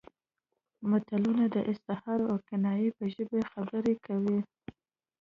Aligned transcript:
متلونه 0.89 1.43
د 1.55 1.57
استعارې 1.71 2.25
او 2.31 2.37
کنایې 2.47 2.89
په 2.97 3.03
ژبه 3.13 3.39
خبرې 3.51 3.95
کوي 4.05 4.39